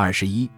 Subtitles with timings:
[0.00, 0.48] 二十一，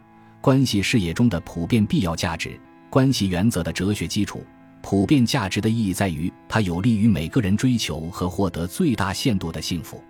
[0.41, 2.57] 关系事业中的普遍必要价值，
[2.89, 4.47] 关系原则的哲学基础。
[4.81, 10.01] 普遍价值的意义在于，它有利于每个人追求和获得最大限度的幸福。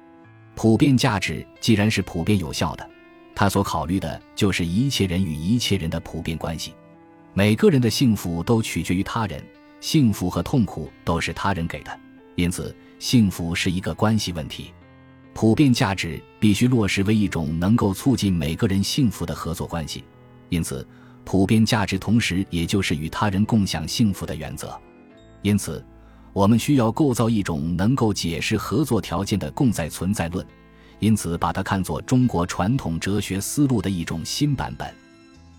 [0.54, 2.86] 普遍价值既然是普遍有效的，
[3.34, 6.74] 它所考虑的就是一切人与一切人的普遍关系。
[7.32, 9.42] 每个人的幸福都取决于他人，
[9.80, 12.00] 幸福和痛苦都是他人给的，
[12.34, 14.74] 因此幸福是一个关系问题。
[15.34, 20.04] 普遍价值必须落实为一种能够促进每个人幸福的合作关系，
[20.50, 20.86] 因此
[21.24, 24.78] 普遍价值同时也就是与他人共享幸福的原则。
[25.40, 25.84] 因此，
[26.32, 30.46] 我们需要构造一种能够解释合作条件的共在存在论，
[30.98, 34.94] 因此把它看作中国传统哲学思路的一种新版本。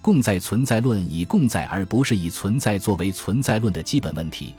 [0.02, 4.54] 共在存在论以共在而不是以存在作为存在论的基本问题，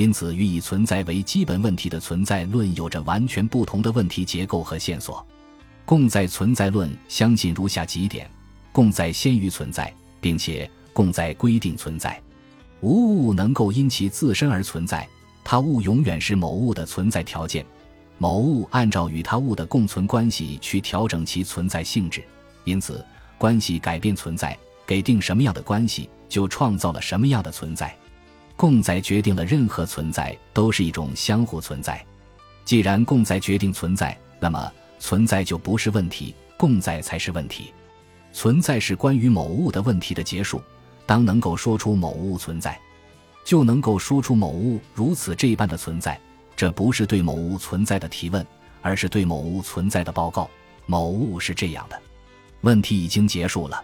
[0.00, 5.22] 因此与以存在为基本问题的存在论有着完全不同的问题结构和线索。
[5.84, 8.26] 共在存在论相信如下几点：
[8.72, 12.18] 共在先于存在，并且共在规定存在。
[12.80, 15.06] 无物能够因其自身而存在，
[15.44, 17.62] 它物永远是某物的存在条件。
[18.16, 22.24] 某物按照与它物的共存关系去调整其存在性质，
[22.64, 23.04] 因此
[23.36, 24.56] 关系改变存在。
[24.86, 27.94] 给定什么样的关系，就创造了什么样的存在。
[28.60, 32.04] 共在决定了任何存在都是一种相互存在。
[32.62, 37.72] 既然共在决定存在，那么存在就不是问题，共在才是问题。
[38.34, 40.60] 存在是关于某物的问题的结束。
[41.06, 42.78] 当能够说出某物存在，
[43.46, 46.20] 就能够说出某物如此这般的存在。
[46.54, 48.46] 这不是对某物存在的提问，
[48.82, 50.50] 而是对某物存在的报告。
[50.84, 51.98] 某物是这样的，
[52.60, 53.82] 问题已经结束了。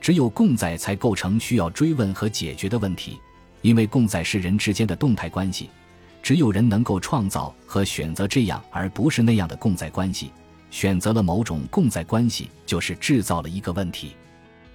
[0.00, 3.20] 只有共在才构成需要追问和解决的问题，
[3.62, 5.70] 因为共在是人之间的动态关系，
[6.22, 10.30] 只有人能够创造和选择这样而不是那样的共在关系。
[10.70, 14.16] 选择了某种共在关系，就是制造了一个问题。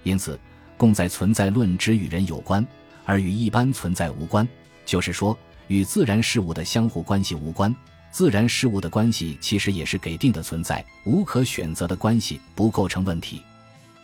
[0.02, 0.38] 因此，
[0.76, 2.66] 共在存在论只与人有关，
[3.04, 4.46] 而与一般存在无关，
[4.84, 5.36] 就是说，
[5.68, 7.74] 与自然事物的相互关系无关。
[8.10, 13.42] 自然事物的关系其实也是给定的存在，无可选择的关系不构成问题。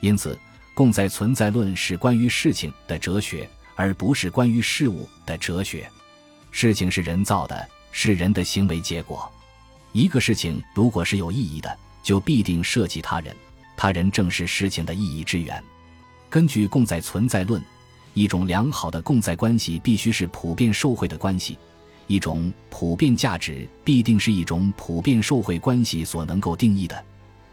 [0.00, 0.38] 因此。
[0.74, 5.88] 共在存在论是关于事情的哲学，而不是关于事物的哲学。
[6.50, 9.30] 事情是人造的，是人的行为结果。
[9.92, 13.32] 一个事情如果是有意义的，就必定涉及他人，
[13.76, 15.62] 他人正是事情的意义之源。
[16.28, 17.62] 根据共在存在论，
[18.14, 21.56] 一种良好的共在关系必须是普遍受惠的关系，
[22.08, 27.00] 一种普遍价值必定是一种普遍受惠关系所能够定义的。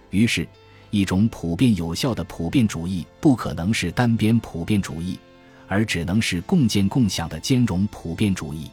[0.10, 0.48] 于是。
[0.92, 5.20] 一种普遍有效的普遍主义不可能是单边普遍主义，
[5.68, 8.70] 而只能是共建共享的兼容普遍主义。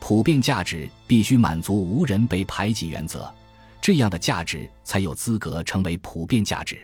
[0.00, 3.32] 普遍价值必须满足无人被排挤原则，
[3.80, 6.78] 这样的价值才有资格成为普遍价值。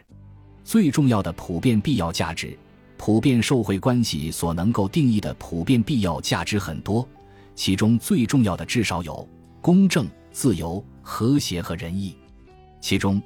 [0.64, 2.56] 最重要的普遍必要价值，
[2.96, 7.08] 普遍受惠关系所能够定义的普遍必要价值很多，
[7.54, 9.28] 其中最重要的至少有
[9.60, 12.16] 公正、自由、和谐和仁义，
[12.80, 13.20] 其中。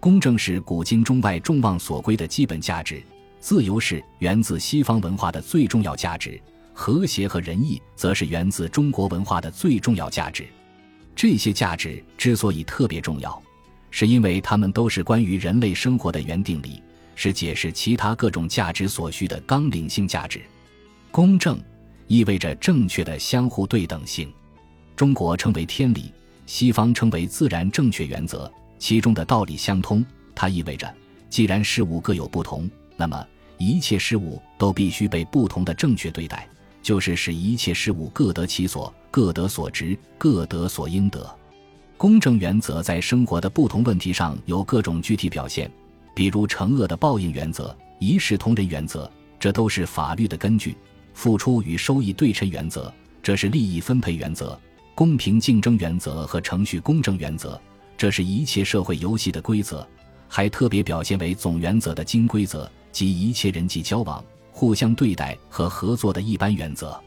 [0.00, 3.02] 公正是古今中外众望所归的基本价值，
[3.40, 6.40] 自由是源自西方文化的最重要价值，
[6.72, 10.46] 和谐和仁义则是源自中国文化的最重要价值。
[11.14, 13.42] 这些价值之所以特别重要，
[13.90, 16.82] 是因为它们都是关于人类生活的原定理，
[17.14, 20.40] 是解释其他各种价值所需的纲领性价值。
[21.10, 21.60] 公正
[22.06, 24.32] 意味着正确的相互对等性，
[24.94, 26.12] 中国称为天理，
[26.46, 28.50] 西方称为自然正确原则。
[28.78, 30.04] 其中的道理相通，
[30.36, 30.94] 它意味着，
[31.28, 33.26] 既然事物各有不同，那么
[33.56, 36.46] 一切事物都必须被不同的正确对待，
[36.82, 41.34] 就是使一切事物各得其所，各得所值，各得所应得。
[41.96, 45.70] 公正原则在生活的不同问题上有各种具体表现，
[46.14, 50.72] 比如惩恶的报应原则、一视同仁原则，这都是法律的根据；
[51.14, 52.92] 付出与收益对称原则，
[53.22, 54.58] 这是利益分配原则；
[54.96, 57.60] 公平竞争原则和程序公正原则。
[57.96, 59.86] 这是一切社会游戏的规则，
[60.28, 66.98] 还特别表现为总原则的金规则及一切人际交往、互相对待和合作的一般原则。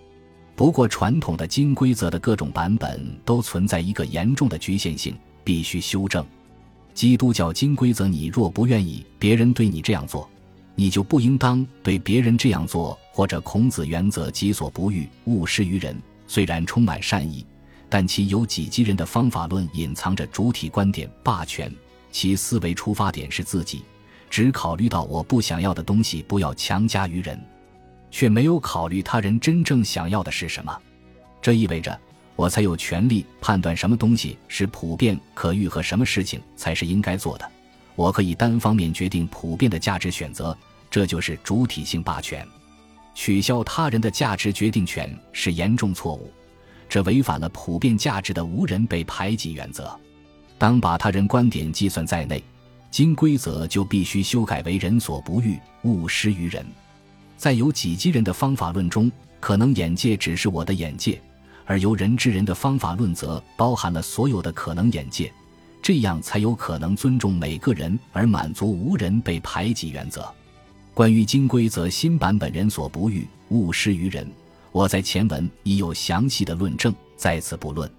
[0.56, 6.26] 不过，传统的金规则的各种版本都存在一个严重的局限性，必须修正。
[6.94, 10.30] 基督教金规则：你若不愿意别人对你这样做，
[10.76, 12.98] 你就不应当对别人这样做。
[13.12, 15.96] 或者孔子原则：己所不欲，勿施于人。
[16.28, 17.46] 虽然充满善意。
[17.94, 21.70] 但其有己及人的方法论隐藏着主体观点霸权，
[22.10, 23.84] 其思维出发点是自己，
[24.32, 27.38] 只考虑到我不想要的东西不要强加于人，
[28.10, 30.76] 却没有考虑他人真正想要的是什么。
[31.42, 32.00] 这意味着
[32.38, 37.52] 我才有权利判断什么东西是普遍可遇和什么事情才是应该做的。
[37.96, 40.58] 我可以单方面决定普遍的价值选择，
[40.90, 42.48] 这就是主体性霸权。
[43.14, 46.32] 取消他人的价值决定权是严重错误，
[46.88, 49.94] 这违反了普遍价值的无人被排挤原则。
[50.58, 52.42] 当把他人观点计算在内，
[52.92, 56.64] 金规则就必须修改为人所不欲，勿施于人。
[57.38, 59.10] 在有己及人的方法论中，
[59.40, 61.20] 可能眼界只是我的眼界，
[61.66, 65.32] 而由人之人的方法论则包含了所有的可能眼界，
[65.82, 70.30] 这样才有可能尊重每个人而满足无人被排挤原则。
[70.94, 74.30] 关于金规则新版本“人所不欲，勿施于人”，
[74.74, 77.90] 我在前文已有详细的论证，在此不论。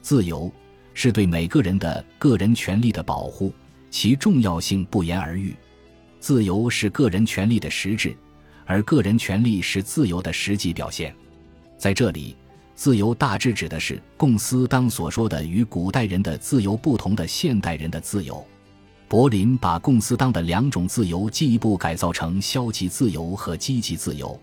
[0.00, 0.50] 自由
[0.94, 3.52] 是对每个人的个人权利的保护，
[3.90, 5.54] 其重要性不言而喻。
[6.18, 8.16] 自由是个人权利的实质，
[8.64, 11.14] 而个人权利是自由的实际表现。
[11.76, 12.36] 在这里，
[12.74, 18.46] 自由大致指的是共斯当所说的与古代人的自由不同的现代人的自由。
[19.08, 24.38] 柏林把共斯当的两种自由进一步改造成消极自由和积极自由。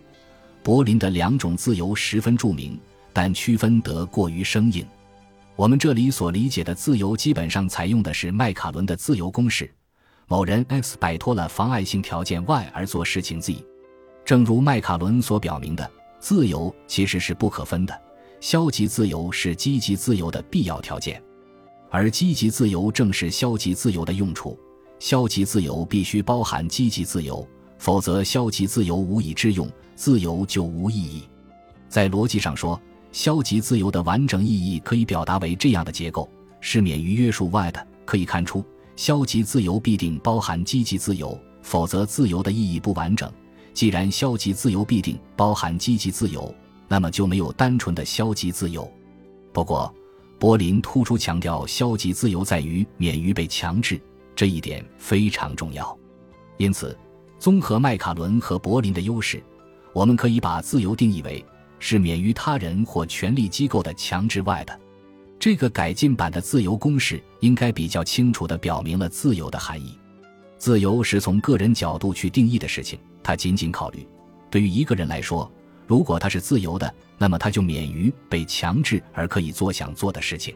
[0.62, 2.78] 柏林的两种自由十分著名，
[3.12, 4.86] 但区分得过于生硬。
[5.58, 9.68] 我们这里所理解的自由，基本上采用的是麦卡伦的自由公式：
[10.28, 13.56] 某人 X 摆脱了妨碍性条件 Y 而做事情 Z。
[14.24, 15.90] 正如麦卡伦所表明的，
[16.20, 18.02] 自由其实是不可分的，
[18.38, 21.20] 消极自由是积极自由的必要条件。
[21.90, 24.56] 而积极自由正是消极自由的用处，
[25.00, 27.44] 消极自由必须包含积极自由，
[27.78, 31.28] 否则消极自由无以致用，自由就无意义。
[31.88, 32.80] 在逻辑上说，
[33.12, 36.28] 消极自由的完整意义可以表达为这样的结构：
[36.60, 37.86] 是免于约束外的。
[38.04, 38.64] 可以看出，
[38.96, 43.30] 消极自由必定包含积极自由，否则自由的意义不完整。
[43.74, 46.52] 既然消极自由必定包含积极自由，
[46.88, 48.90] 那么就没有单纯的消极自由。
[49.52, 49.94] 不过，
[50.38, 54.00] 柏林突出强调，消极自由在于免于被强制，
[54.34, 55.96] 这一点非常重要。
[56.56, 56.96] 因此，
[57.38, 59.42] 综合麦卡伦和柏林的优势，
[59.92, 61.44] 我们可以把自由定义为
[61.78, 64.80] 是免于他人或权力机构的强制外的。
[65.38, 69.98] 这个改进版的自由公式应该比较清楚地表明了自由的含义。
[70.56, 74.06] 自由是从个人角度去定义的事情，它仅仅考虑
[74.50, 75.50] 对于一个人来说。
[75.86, 80.54] 如果他是自由的，那么他就免于被强制而可以做想做的事情。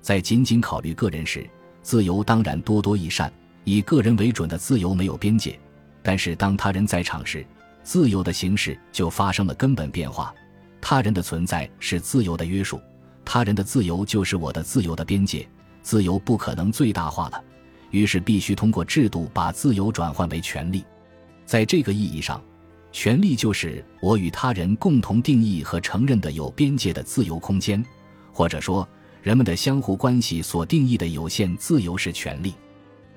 [0.00, 1.46] 在仅仅考虑个人时，
[1.82, 3.30] 自由当然多多益善，
[3.64, 5.60] 以个人为准的自由没有边界。
[6.02, 7.44] 但是当他人在场时，
[7.82, 10.34] 自由的形式就发生了根本变化。
[10.82, 12.78] 他人的存在是自由的约束，
[13.24, 15.48] 他人的自由就是我的自由的边界。
[15.80, 17.42] 自由不可能最大化了，
[17.90, 20.84] 于是必须通过制度把自由转换为权利。
[21.46, 22.42] 在这个意义上。
[22.94, 27.82] 权利就是我与他人共同定义和承认的有边界的自由空间，
[28.34, 28.86] 或者说
[29.22, 32.52] 人们的相互关系所定义的有限自由是权利。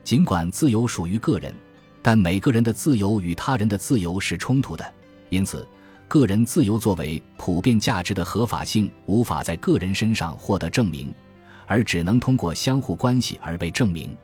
[0.01, 1.53] 尽管自由属于个人，
[2.01, 4.93] 但每个人的自由与他人的自由是冲突的，
[5.29, 5.67] 因此，
[6.07, 11.13] 个人自由作为普遍价值的合法性无法在个人身上获得证明，
[11.65, 14.15] 而只能通过相互关系而被证明。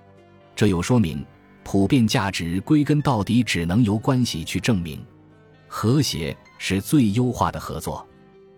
[0.55, 1.25] 这又说明，
[1.63, 5.03] 普遍价值归根到底只能由关系去证明。
[5.67, 8.05] 和谐是最优化的合作，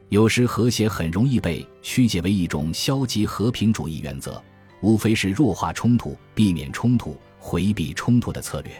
[0.10, 4.44] 有时和谐很容易被曲解为一种消极和平主义原则，
[4.82, 8.72] 无非是弱化冲突、避免冲突、回避冲突的策略。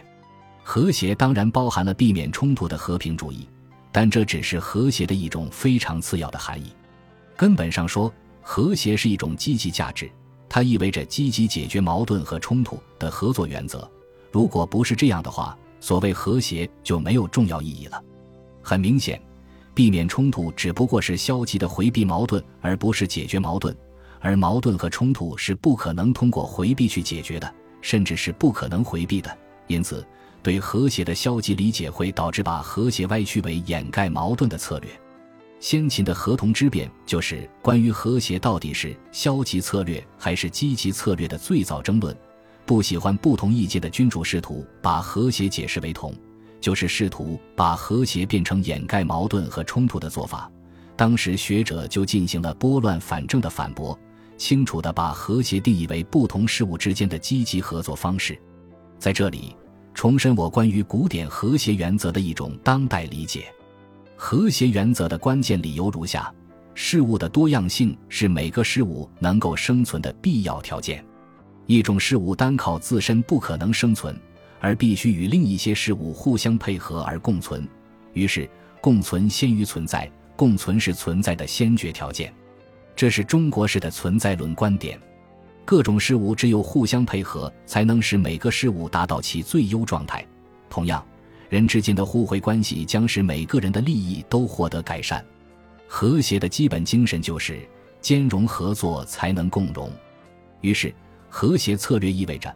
[0.62, 3.48] 和谐当然包含了避免冲突的和平主义，
[3.96, 6.72] 但这只是和谐的一种非常次要的含义。
[7.36, 10.10] 根本上说，和谐是一种积极价值，
[10.48, 13.88] 它意味着积极解决矛盾和冲突的合作原则。
[14.32, 18.02] 如果不是这样的话，所谓和谐就没有重要意义了。
[18.64, 19.22] 很明显，
[19.74, 23.76] 避免冲突只不过是消极的回避矛盾，而不是解决矛盾。
[24.18, 29.38] 而矛盾和冲突是不可能通过回避去解决的，甚至是不可能回避的。
[29.68, 30.04] 因此，
[30.44, 34.90] 对和谐的消极理解会导致把和谐歪曲为掩盖矛盾的策略。
[35.58, 42.16] 先秦的合同之辩就是关于和谐到底是消极策略还是积极策略的最早争论。
[42.66, 46.14] 不喜欢不同意见的君主试图把和谐解释为同。
[46.60, 50.50] 就是试图把和谐变成掩盖矛盾和冲突的做法。
[50.96, 53.98] 当时学者就进行了拨乱反正的反驳，
[54.38, 58.40] 清楚地把和谐定义为不同事物之间的积极合作方式。
[58.98, 59.54] 在这里，
[59.94, 63.46] 重申我关于古典和谐原则的一种当代理解。
[64.16, 66.30] 和谐原则的关键理由如下：
[66.74, 71.02] 事物的多样性是每个事物能够生存的必要条件。
[71.66, 74.14] 一种事物单靠自身不可能生存。
[74.60, 77.68] 而必须与另一些事物互相配合而共存，
[78.14, 78.48] 于是
[78.80, 82.32] 共存先于存在，共存是存在的先决条件。
[82.96, 84.98] 这是中国式的存在论观点。
[85.64, 90.24] 各种事物只有互相配合，才能使每个事物达到其最优状态。
[90.68, 91.04] 同样，
[91.48, 95.24] 人之间的互惠关系将使每个人的利益都获得改善。
[95.88, 97.66] 和谐的基本精神就是
[98.00, 99.90] 兼容合作才能共荣。
[100.60, 100.92] 于是，
[101.28, 102.54] 和谐策略意味着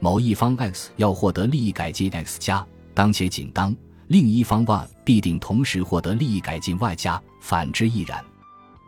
[0.00, 3.72] 某一方 X 要获得利益改进 X 加，当且仅当；
[4.06, 8.24] 另一方 Y 必定同时获得利益改进 Y 加，反之亦然。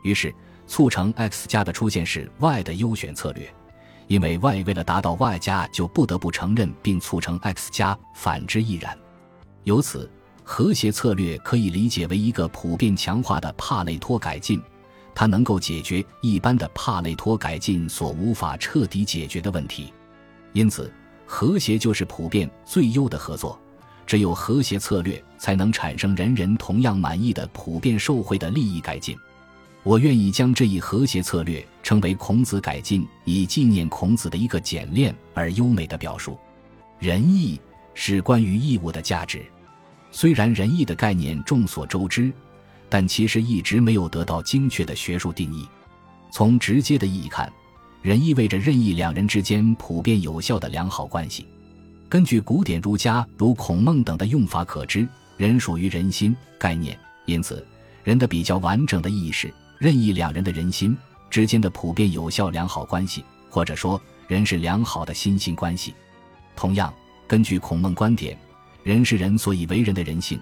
[0.03, 0.35] 于是，
[0.67, 3.53] 促成 X 加的出现是 Y 的优选策略，
[4.11, 8.99] 因为 Y 为了达到 Y 加，就不得不承认并促成 X 加，反之亦然。
[9.63, 10.11] 由此。
[10.43, 14.61] 和谐策略可以理解为一个普遍强化的帕累托改进，
[15.15, 19.93] 它能够解决一般的帕累托改进所无法彻底解决的问题。
[20.53, 20.93] 因此，
[21.25, 23.57] 和谐就是普遍最优的合作。
[24.09, 29.17] 只有和谐策略才能产生人人同样满意的普遍受惠的利益改进。
[29.83, 36.39] 我愿意将这一和谐策略称为孔子改进，以纪念孔子的一个简练而优美的表述。
[36.99, 37.59] 仁义
[37.95, 39.43] 是关于义务的价值。
[40.11, 42.31] 虽然仁义的概念众所周知，
[42.91, 45.67] 但其实一直没有得到精确的学术定义。
[46.31, 47.51] 从直接的意义看，
[48.03, 51.47] 仁意味着任意两人之间普遍有效的良好关系。
[52.07, 55.09] 根据古典儒家如孔孟等的用法可知，
[55.39, 57.67] 仁属于人心概念，因此
[58.05, 60.95] 人的比较完整的意义是任意两人的人心
[61.31, 65.95] 之间的普遍有效良好关系，或者说人是良好的心性关系。
[66.55, 66.93] 同样，
[67.27, 68.37] 根据孔孟观点。
[68.83, 70.39] 人是人所以为人的人性，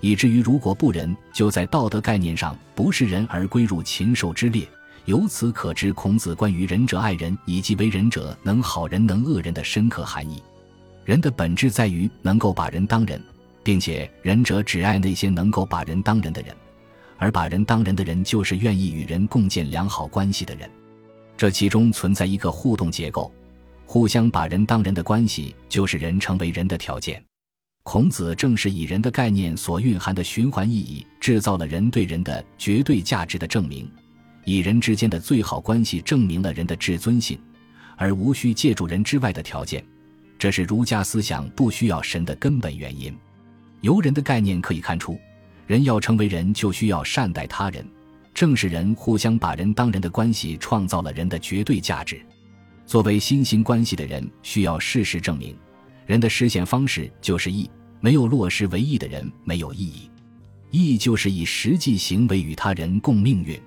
[0.00, 4.66] 以至于如果不仁，就在道德概念上不是人而归入禽兽之列。
[5.04, 10.42] 由此可知，孔子关于仁者爱人以及为人者能好人能恶人的深刻含义。
[11.04, 13.22] 人的本质在于能够把人当人，
[13.62, 16.56] 并且仁者只爱那些能够把人当人的人，
[17.18, 20.70] 而把人当人的人就是愿意与人共建良好关系的人。
[21.36, 23.30] 这其中存在一个互动结构，
[23.84, 27.22] 互相把人当人的关系就是人成为人的条件。
[27.82, 33.90] 孔子正是以人的概念所蕴含的循环意义，制造了人对人的绝对价值的证明，
[34.44, 37.38] 以人之间的最好关系证明了人的至尊性，
[37.96, 39.82] 而无需借助人之外的条件。
[40.38, 43.16] 这是儒家思想不需要神的根本原因。
[43.80, 45.18] 由人的概念可以看出，
[45.68, 47.86] 人要成为人，就需要善待他人。
[48.32, 52.18] 正是人互相把人当人的关系，创造了人的绝对价值。
[52.86, 55.54] 作为新型关系的人，需要事实证明，
[56.06, 57.70] 人的实现方式就是义。
[58.00, 60.10] 没有落实为义的人没有意义，
[60.70, 63.60] 义就是以实际行为与他人共命运。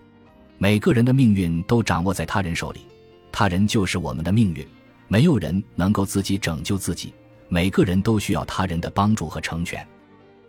[0.57, 2.79] 每个人的命运都掌握在他人手里，
[3.31, 4.65] 他人就是我们的命运。
[5.07, 7.13] 没有人能够自己拯救自己，
[7.47, 9.85] 每个人都需要他人的帮助和成全。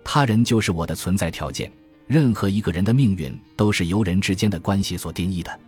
[0.04, 1.70] 他人就是我的存在条件。
[2.06, 5.58] 任何一个人的命运都是由人之间的关系所定义的。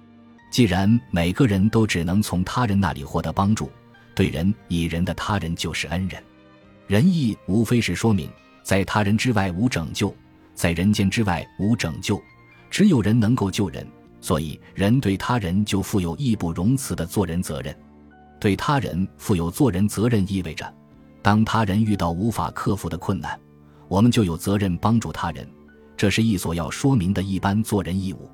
[0.50, 3.70] 既然每个人都只能从他人那里获得帮助，
[4.14, 6.22] 对人以人的他人就是恩人。
[6.86, 8.28] 仁义无非是说明，
[8.62, 10.14] 在他人之外无拯救，
[10.54, 12.22] 在人间之外无拯救，
[12.70, 13.86] 只有人能够救人。
[14.20, 17.74] 所以，人对他人就负有义不容辞的做人责任。
[18.40, 20.72] 对他人负有做人责任，意味着，
[21.22, 23.38] 当他人遇到无法克服的困难，
[23.88, 25.48] 我们就有责任帮助他人。
[25.96, 28.30] 这是一所要说明的一般做人义务。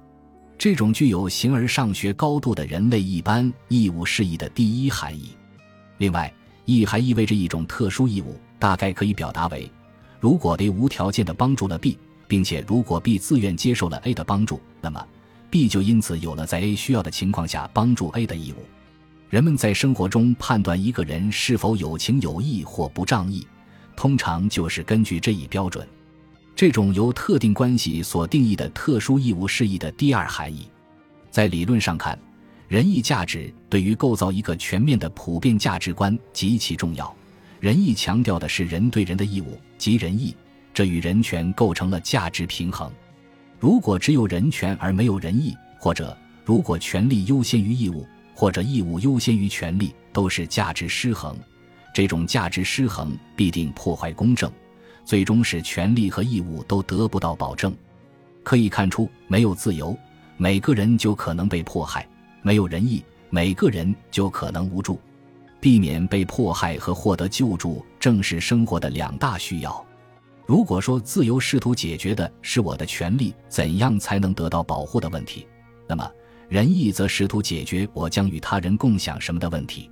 [0.58, 5.30] 这种具有形而上学高度的人类一般义务事宜的第一含义。
[5.98, 6.32] 另外。
[6.66, 9.68] 义还意味着一种特殊义务，大概可以表达为：
[10.20, 15.04] 如果 A 无条件的帮助了 B，并且如果 B 自愿接受了 A 的帮助，那么
[15.48, 18.56] B 就因此有了在 A 需要的情况下帮助 A 的义务。
[19.30, 23.44] 人们在生活中判断一个人是否有情有义或不仗义，
[24.00, 25.86] 通常就是根据这一标准。
[26.56, 30.66] 这种由特定关系所定义的特殊义务是义的第二含义，
[31.30, 32.18] 在理论上看。
[32.66, 37.14] 仁义价值对于构造一个全面的普遍价值观极其重要。
[37.60, 40.34] 仁义强调的是人对人的义务，即仁义，
[40.72, 42.90] 这与人权构成了价值平衡。
[43.58, 51.36] 如果只有人权而没有仁义，或者如果权利优先于义务，或者义务优先于权利，都是价值失衡。
[51.92, 54.50] 这种价值失衡必定破坏公正，
[55.04, 57.74] 最终使权利和义务都得不到保证。
[58.42, 59.96] 可以看出，没有自由，
[60.36, 62.06] 每个人就可能被迫害。
[62.42, 64.98] 没有仁义，每个人就可能无助。
[65.60, 69.84] 避免被迫害和获得救助，正是生活的两大需要。
[70.46, 75.46] 如果说自由试图解决的是我的权利怎样才能得到保护的问题，
[75.86, 76.10] 那么
[76.48, 79.90] 仁义则试图解决我将与他人共享什么的问题。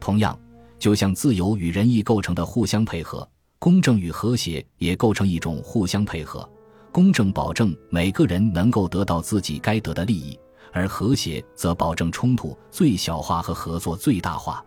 [0.00, 0.36] 同样，
[0.82, 3.26] 就像自由与仁义构成的互相配合，
[3.60, 6.46] 公正与和谐也构成一种互相配合。
[6.90, 10.36] 公正保证每个人能够得到自己该得的利益。
[10.72, 14.64] 而和谐则保证冲突最小化和合作最大化，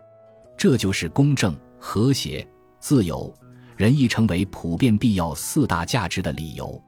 [0.56, 2.48] 这就是公正、和谐、
[2.80, 3.34] 自由、
[3.76, 6.82] 仁义成为普遍必要四大价值的理由。